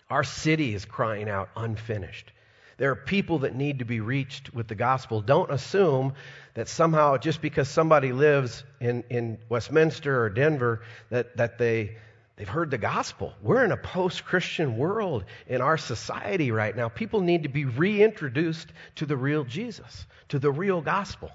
[0.08, 2.32] Our city is crying out unfinished.
[2.80, 5.20] There are people that need to be reached with the gospel.
[5.20, 6.14] Don't assume
[6.54, 11.98] that somehow just because somebody lives in, in Westminster or Denver that, that they,
[12.36, 13.34] they've heard the gospel.
[13.42, 16.88] We're in a post Christian world in our society right now.
[16.88, 21.30] People need to be reintroduced to the real Jesus, to the real gospel.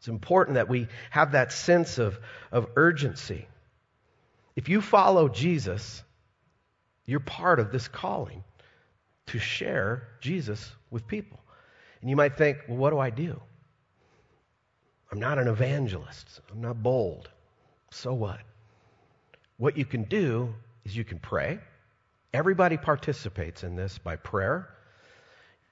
[0.00, 2.18] It's important that we have that sense of,
[2.52, 3.48] of urgency.
[4.56, 6.02] If you follow Jesus,
[7.06, 8.44] you're part of this calling
[9.26, 11.40] to share Jesus with people.
[12.00, 13.40] And you might think, well, what do I do?
[15.10, 16.40] I'm not an evangelist.
[16.50, 17.28] I'm not bold.
[17.90, 18.40] So what?
[19.56, 21.58] What you can do is you can pray.
[22.32, 24.68] Everybody participates in this by prayer,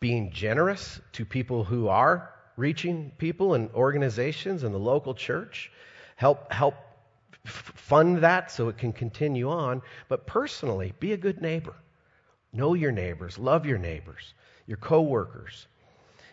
[0.00, 5.70] being generous to people who are reaching people and organizations in the local church.
[6.16, 6.74] Help help
[7.44, 9.82] fund that so it can continue on.
[10.08, 11.74] But personally, be a good neighbor.
[12.54, 14.32] Know your neighbors, love your neighbors,
[14.68, 15.66] your coworkers,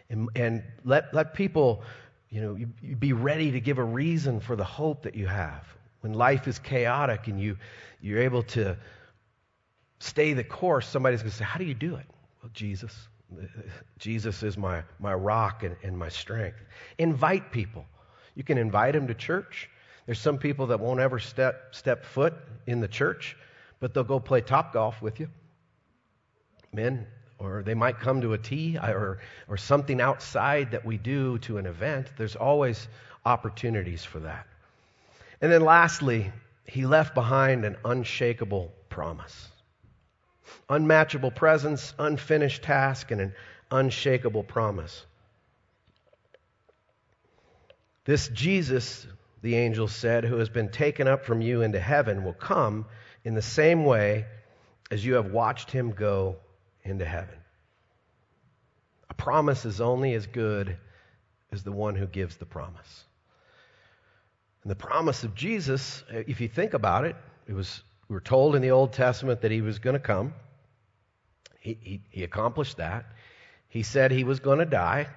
[0.09, 1.81] and, and let, let people,
[2.29, 5.25] you know, you, you be ready to give a reason for the hope that you
[5.25, 5.65] have.
[6.01, 7.57] When life is chaotic and you,
[8.01, 8.77] you're able to
[9.99, 12.05] stay the course, somebody's going to say, How do you do it?
[12.43, 12.95] Well, Jesus.
[13.97, 16.57] Jesus is my, my rock and, and my strength.
[16.99, 17.85] Invite people.
[18.35, 19.69] You can invite them to church.
[20.05, 22.33] There's some people that won't ever step, step foot
[22.67, 23.37] in the church,
[23.79, 25.29] but they'll go play top golf with you.
[26.73, 27.07] Men,
[27.37, 31.57] or they might come to a tea or, or something outside that we do to
[31.57, 32.07] an event.
[32.17, 32.87] There's always
[33.25, 34.47] opportunities for that.
[35.41, 36.31] And then lastly,
[36.65, 39.49] he left behind an unshakable promise.
[40.69, 43.33] Unmatchable presence, unfinished task, and an
[43.71, 45.05] unshakable promise.
[48.05, 49.07] This Jesus
[49.41, 52.85] the angel said, who has been taken up from you into heaven will come
[53.23, 54.25] in the same way
[54.91, 56.35] as you have watched him go
[56.83, 57.37] into heaven.
[59.09, 60.77] A promise is only as good
[61.51, 63.03] as the one who gives the promise.
[64.63, 67.15] And the promise of Jesus, if you think about it,
[67.47, 70.33] it was we were told in the Old Testament that he was going to come.
[71.61, 73.05] He, he, he accomplished that.
[73.69, 75.07] He said he was going to die.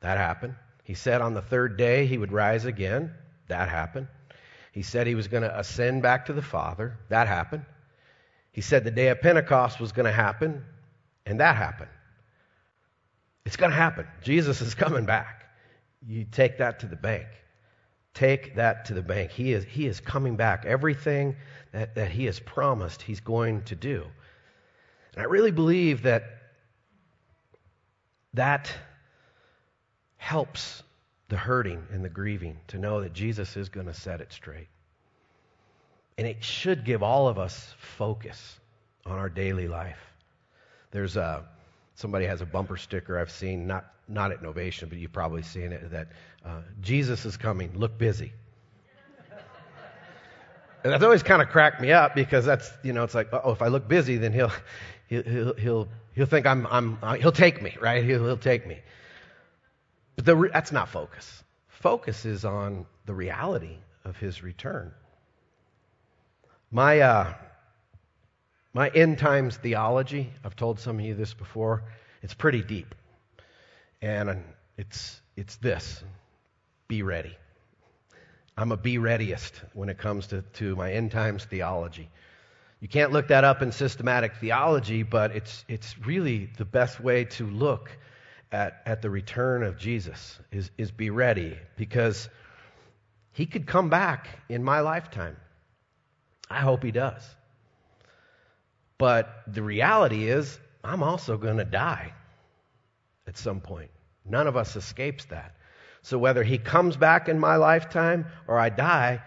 [0.00, 0.56] That happened.
[0.82, 3.12] He said on the third day he would rise again.
[3.46, 4.08] That happened.
[4.72, 6.98] He said he was going to ascend back to the Father.
[7.10, 7.64] That happened.
[8.50, 10.64] He said the day of Pentecost was going to happen,
[11.26, 11.90] and that happened.
[13.44, 14.06] It's going to happen.
[14.22, 15.44] Jesus is coming back.
[16.06, 17.26] You take that to the bank.
[18.14, 19.30] Take that to the bank.
[19.30, 20.64] He is, he is coming back.
[20.64, 21.36] Everything
[21.72, 24.04] that, that he has promised, he's going to do.
[25.12, 26.24] And I really believe that
[28.34, 28.72] that
[30.16, 30.82] helps
[31.28, 34.68] the hurting and the grieving to know that Jesus is going to set it straight.
[36.18, 38.58] And it should give all of us focus
[39.04, 39.98] on our daily life.
[40.90, 41.44] There's a
[41.94, 45.72] somebody has a bumper sticker I've seen, not not at Novation, but you've probably seen
[45.72, 46.08] it that
[46.44, 47.72] uh, Jesus is coming.
[47.74, 48.32] Look busy.
[50.84, 53.52] and that's always kind of cracked me up because that's you know it's like oh
[53.52, 54.52] if I look busy then he'll
[55.08, 58.78] he'll he'll he'll think I'm I'm uh, he'll take me right he'll he'll take me.
[60.16, 61.44] But the, that's not focus.
[61.68, 64.92] Focus is on the reality of his return.
[66.70, 67.34] My, uh,
[68.76, 71.84] my end times theology, I've told some of you this before,
[72.20, 72.94] it's pretty deep.
[74.02, 74.44] And
[74.76, 76.04] it's, it's this
[76.86, 77.34] be ready.
[78.54, 82.10] I'm a be readiest when it comes to, to my end times theology.
[82.80, 87.24] You can't look that up in systematic theology, but it's, it's really the best way
[87.24, 87.88] to look
[88.52, 92.28] at, at the return of Jesus is, is be ready because
[93.32, 95.38] he could come back in my lifetime.
[96.50, 97.22] I hope he does.
[98.98, 102.12] But the reality is, I'm also going to die
[103.26, 103.90] at some point.
[104.24, 105.54] None of us escapes that.
[106.02, 109.20] So whether he comes back in my lifetime or I die,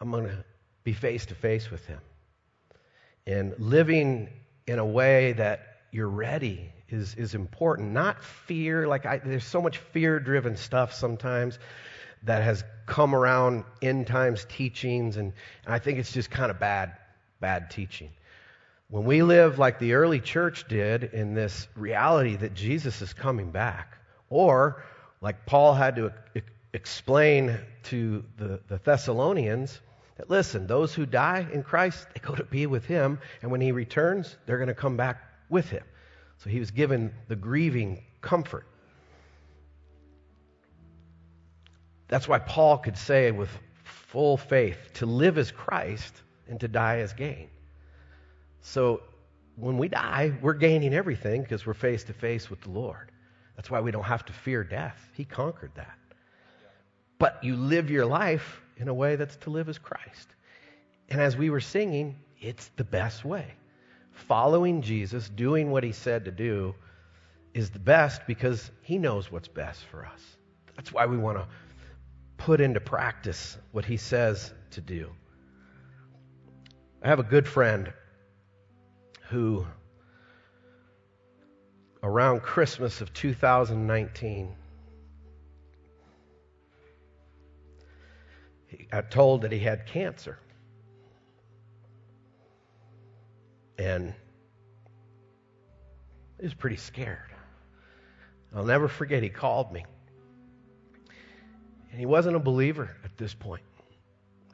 [0.00, 0.44] I'm going to
[0.84, 2.00] be face to face with him.
[3.26, 4.28] And living
[4.66, 7.92] in a way that you're ready is, is important.
[7.92, 11.58] Not fear, like I, there's so much fear driven stuff sometimes
[12.24, 15.32] that has come around end times teachings, and,
[15.64, 16.96] and I think it's just kind of bad,
[17.40, 18.10] bad teaching.
[18.92, 23.50] When we live like the early church did in this reality that Jesus is coming
[23.50, 23.96] back,
[24.28, 24.84] or
[25.22, 26.12] like Paul had to
[26.74, 29.80] explain to the, the Thessalonians,
[30.18, 33.62] that listen, those who die in Christ, they go to be with him, and when
[33.62, 35.84] he returns, they're going to come back with him.
[36.36, 38.66] So he was given the grieving comfort.
[42.08, 43.48] That's why Paul could say with
[43.84, 46.14] full faith to live as Christ
[46.46, 47.48] and to die as gain.
[48.62, 49.02] So
[49.56, 53.10] when we die, we're gaining everything because we're face to face with the Lord.
[53.56, 55.10] That's why we don't have to fear death.
[55.14, 55.98] He conquered that.
[57.18, 60.28] But you live your life in a way that's to live as Christ.
[61.10, 63.46] And as we were singing, it's the best way
[64.12, 66.74] following Jesus, doing what he said to do,
[67.54, 70.20] is the best because he knows what's best for us.
[70.76, 71.46] That's why we want to
[72.38, 75.10] put into practice what he says to do.
[77.02, 77.92] I have a good friend
[79.32, 79.66] who,
[82.02, 84.54] around Christmas of 2019,
[88.66, 90.38] he got told that he had cancer.
[93.78, 94.12] And
[96.38, 97.32] he was pretty scared.
[98.54, 99.86] I'll never forget, he called me.
[101.90, 103.62] And he wasn't a believer at this point.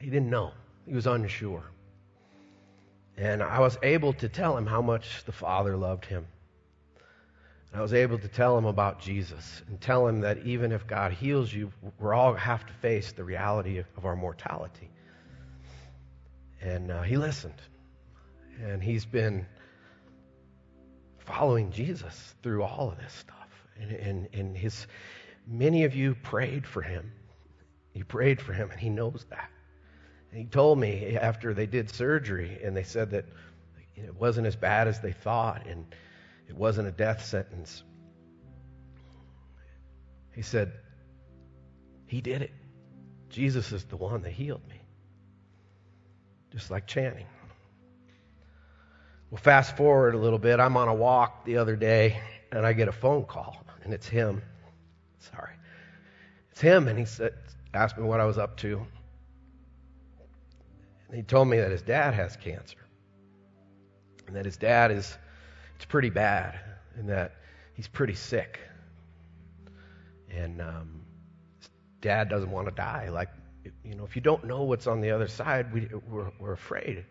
[0.01, 0.53] He didn't know,
[0.87, 1.65] he was unsure.
[3.19, 6.27] And I was able to tell him how much the Father loved him.
[7.75, 11.13] I was able to tell him about Jesus and tell him that even if God
[11.13, 14.89] heals you, we all have to face the reality of our mortality.
[16.61, 17.61] And uh, he listened.
[18.65, 19.47] And he's been
[21.19, 23.49] following Jesus through all of this stuff.
[23.81, 24.87] And, and, and his,
[25.47, 27.13] many of you prayed for him.
[27.95, 29.51] You prayed for him, and he knows that.
[30.31, 33.25] And he told me after they did surgery, and they said that
[33.95, 35.87] it wasn't as bad as they thought, and
[36.49, 37.83] it wasn't a death sentence.
[40.35, 40.73] He said,
[42.07, 42.53] He did it.
[43.31, 44.81] Jesus is the one that healed me.
[46.53, 47.27] Just like Channing.
[49.31, 50.61] Well, fast forward a little bit.
[50.61, 52.21] I'm on a walk the other day,
[52.51, 54.43] and I get a phone call, and it's him.
[55.19, 55.53] Sorry.
[56.53, 57.35] It's him, and he said,
[57.75, 58.87] asked me what I was up to.
[61.09, 62.79] And he told me that his dad has cancer,
[64.27, 65.17] and that his dad is,
[65.77, 66.59] it's pretty bad,
[66.97, 67.37] and that
[67.75, 68.61] he's pretty sick.
[70.31, 71.03] And um,
[72.01, 73.09] dad doesn't want to die.
[73.09, 73.31] Like,
[73.83, 77.05] you know, if you don't know what's on the other side, we, we're, we're afraid.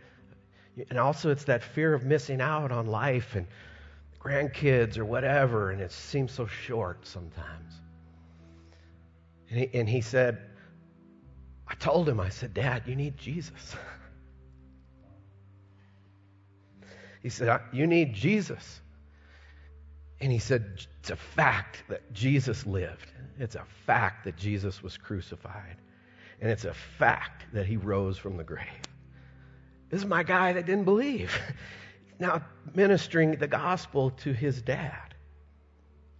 [0.90, 3.48] And also, it's that fear of missing out on life and
[4.20, 7.74] grandkids or whatever, and it seems so short sometimes.
[9.50, 10.40] And he, and he said,
[11.68, 13.76] I told him, I said, Dad, you need Jesus.
[17.24, 18.82] he said, You need Jesus.
[20.22, 23.12] And he said, It's a fact that Jesus lived.
[23.40, 25.78] It's a fact that Jesus was crucified.
[26.40, 28.66] And it's a fact that he rose from the grave.
[29.90, 31.38] This is my guy that didn't believe.
[32.20, 32.42] Now,
[32.74, 35.14] ministering the gospel to his dad,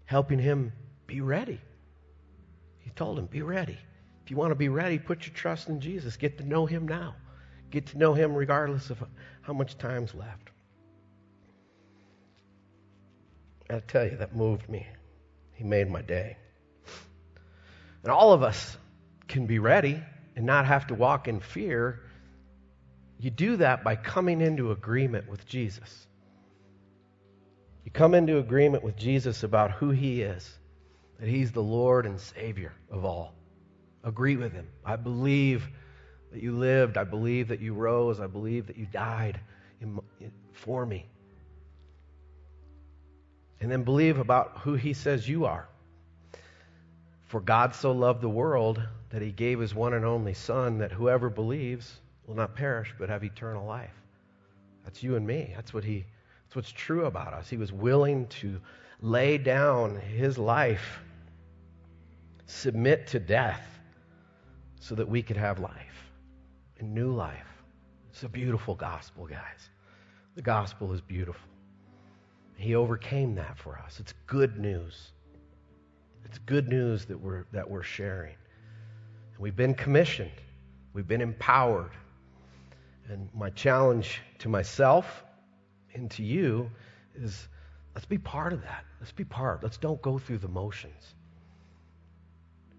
[0.06, 0.72] helping him
[1.08, 1.60] be ready.
[2.82, 3.80] He told him, Be ready.
[4.28, 6.18] If you want to be ready, put your trust in Jesus.
[6.18, 7.16] Get to know him now.
[7.72, 9.02] Get to know him regardless of
[9.40, 10.50] how much time's left.
[13.70, 14.86] I tell you, that moved me.
[15.54, 16.36] He made my day.
[18.04, 18.78] And all of us
[19.30, 20.04] can be ready
[20.36, 22.02] and not have to walk in fear
[23.20, 26.08] you do that by coming into agreement with Jesus.
[27.84, 30.58] You come into agreement with Jesus about who he is,
[31.20, 33.34] that he's the Lord and Savior of all.
[34.08, 34.66] Agree with him.
[34.86, 35.68] I believe
[36.32, 36.98] that you lived.
[36.98, 38.22] I believe that you rose.
[38.22, 39.38] I believe that you died
[39.82, 41.06] in, in, for me.
[43.60, 45.68] And then believe about who he says you are.
[47.26, 50.94] For God so loved the world that he gave his one and only Son, that
[50.94, 54.02] whoever believes will not perish but have eternal life.
[54.86, 55.52] That's you and me.
[55.54, 56.06] That's what he
[56.46, 57.50] that's what's true about us.
[57.50, 58.62] He was willing to
[59.02, 61.02] lay down his life,
[62.46, 63.77] submit to death
[64.80, 66.12] so that we could have life,
[66.80, 67.48] a new life.
[68.10, 69.70] It's a beautiful gospel, guys.
[70.36, 71.48] The gospel is beautiful.
[72.56, 74.00] He overcame that for us.
[74.00, 75.12] It's good news.
[76.26, 78.36] It's good news that we're, that we're sharing.
[79.34, 80.32] And we've been commissioned,
[80.94, 81.92] we've been empowered,
[83.10, 85.24] and my challenge to myself
[85.94, 86.70] and to you
[87.16, 87.48] is
[87.96, 88.84] let's be part of that.
[89.00, 89.64] Let's be part.
[89.64, 91.16] Let's don't go through the motions.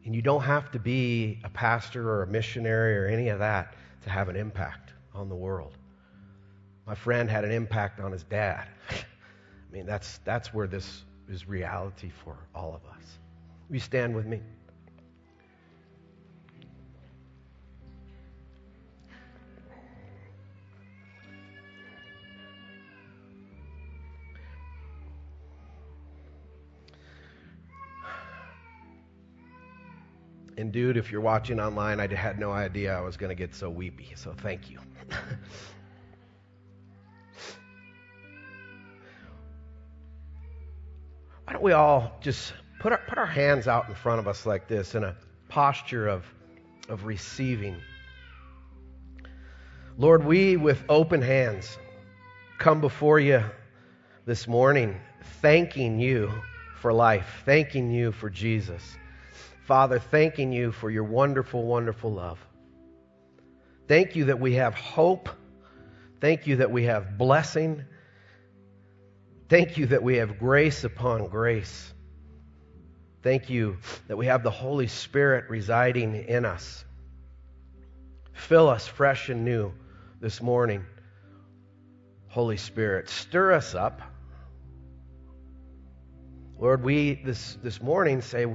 [0.05, 3.74] And you don't have to be a pastor or a missionary or any of that
[4.03, 5.76] to have an impact on the world.
[6.86, 8.66] My friend had an impact on his dad.
[8.90, 13.18] I mean, that's, that's where this is reality for all of us.
[13.68, 14.40] Will you stand with me?
[30.59, 33.55] And dude, if you're watching online, I had no idea I was going to get
[33.55, 34.11] so weepy.
[34.17, 34.81] So thank you.
[41.45, 44.47] Why don't we all just put our, put our hands out in front of us
[44.47, 45.15] like this in a
[45.49, 46.25] posture of,
[46.89, 47.77] of receiving?
[49.97, 51.79] Lord, we with open hands
[52.59, 53.45] come before you
[54.27, 55.01] this morning,
[55.41, 56.33] thanking you
[56.81, 58.99] for life, thanking you for Jesus.
[59.69, 62.39] Father, thanking you for your wonderful, wonderful love.
[63.87, 65.29] Thank you that we have hope.
[66.23, 67.85] Thank you that we have blessing.
[69.51, 71.93] Thank you that we have grace upon grace.
[73.23, 76.87] Thank you that we have the Holy Spirit residing in us.
[78.33, 79.75] Fill us fresh and new
[80.19, 80.83] this morning,
[82.29, 83.11] Holy Spirit.
[83.11, 84.01] Stir us up.
[86.59, 88.47] Lord, we this, this morning say,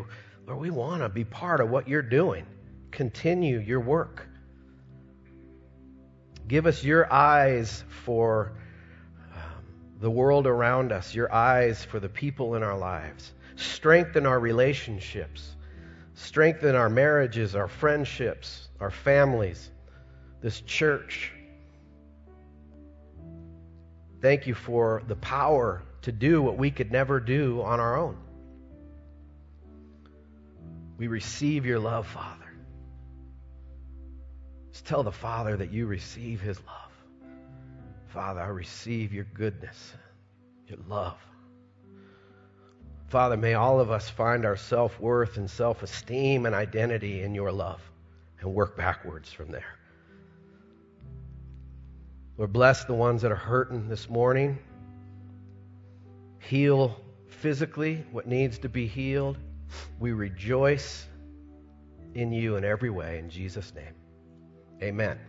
[0.45, 2.45] Lord, we want to be part of what you're doing.
[2.91, 4.27] continue your work.
[6.47, 8.53] Give us your eyes for
[9.33, 9.65] um,
[9.99, 13.31] the world around us, your eyes for the people in our lives.
[13.55, 15.55] Strengthen our relationships,
[16.13, 19.71] strengthen our marriages, our friendships, our families,
[20.41, 21.31] this church.
[24.21, 28.17] Thank you for the power to do what we could never do on our own.
[30.97, 32.53] We receive your love, Father.
[34.71, 37.31] Just tell the Father that you receive his love.
[38.07, 39.93] Father, I receive your goodness,
[40.67, 41.17] your love.
[43.07, 47.35] Father, may all of us find our self worth and self esteem and identity in
[47.35, 47.81] your love
[48.39, 49.77] and work backwards from there.
[52.37, 54.57] Lord, bless the ones that are hurting this morning.
[56.39, 59.37] Heal physically what needs to be healed.
[59.99, 61.07] We rejoice
[62.13, 63.19] in you in every way.
[63.19, 63.95] In Jesus' name,
[64.81, 65.19] amen.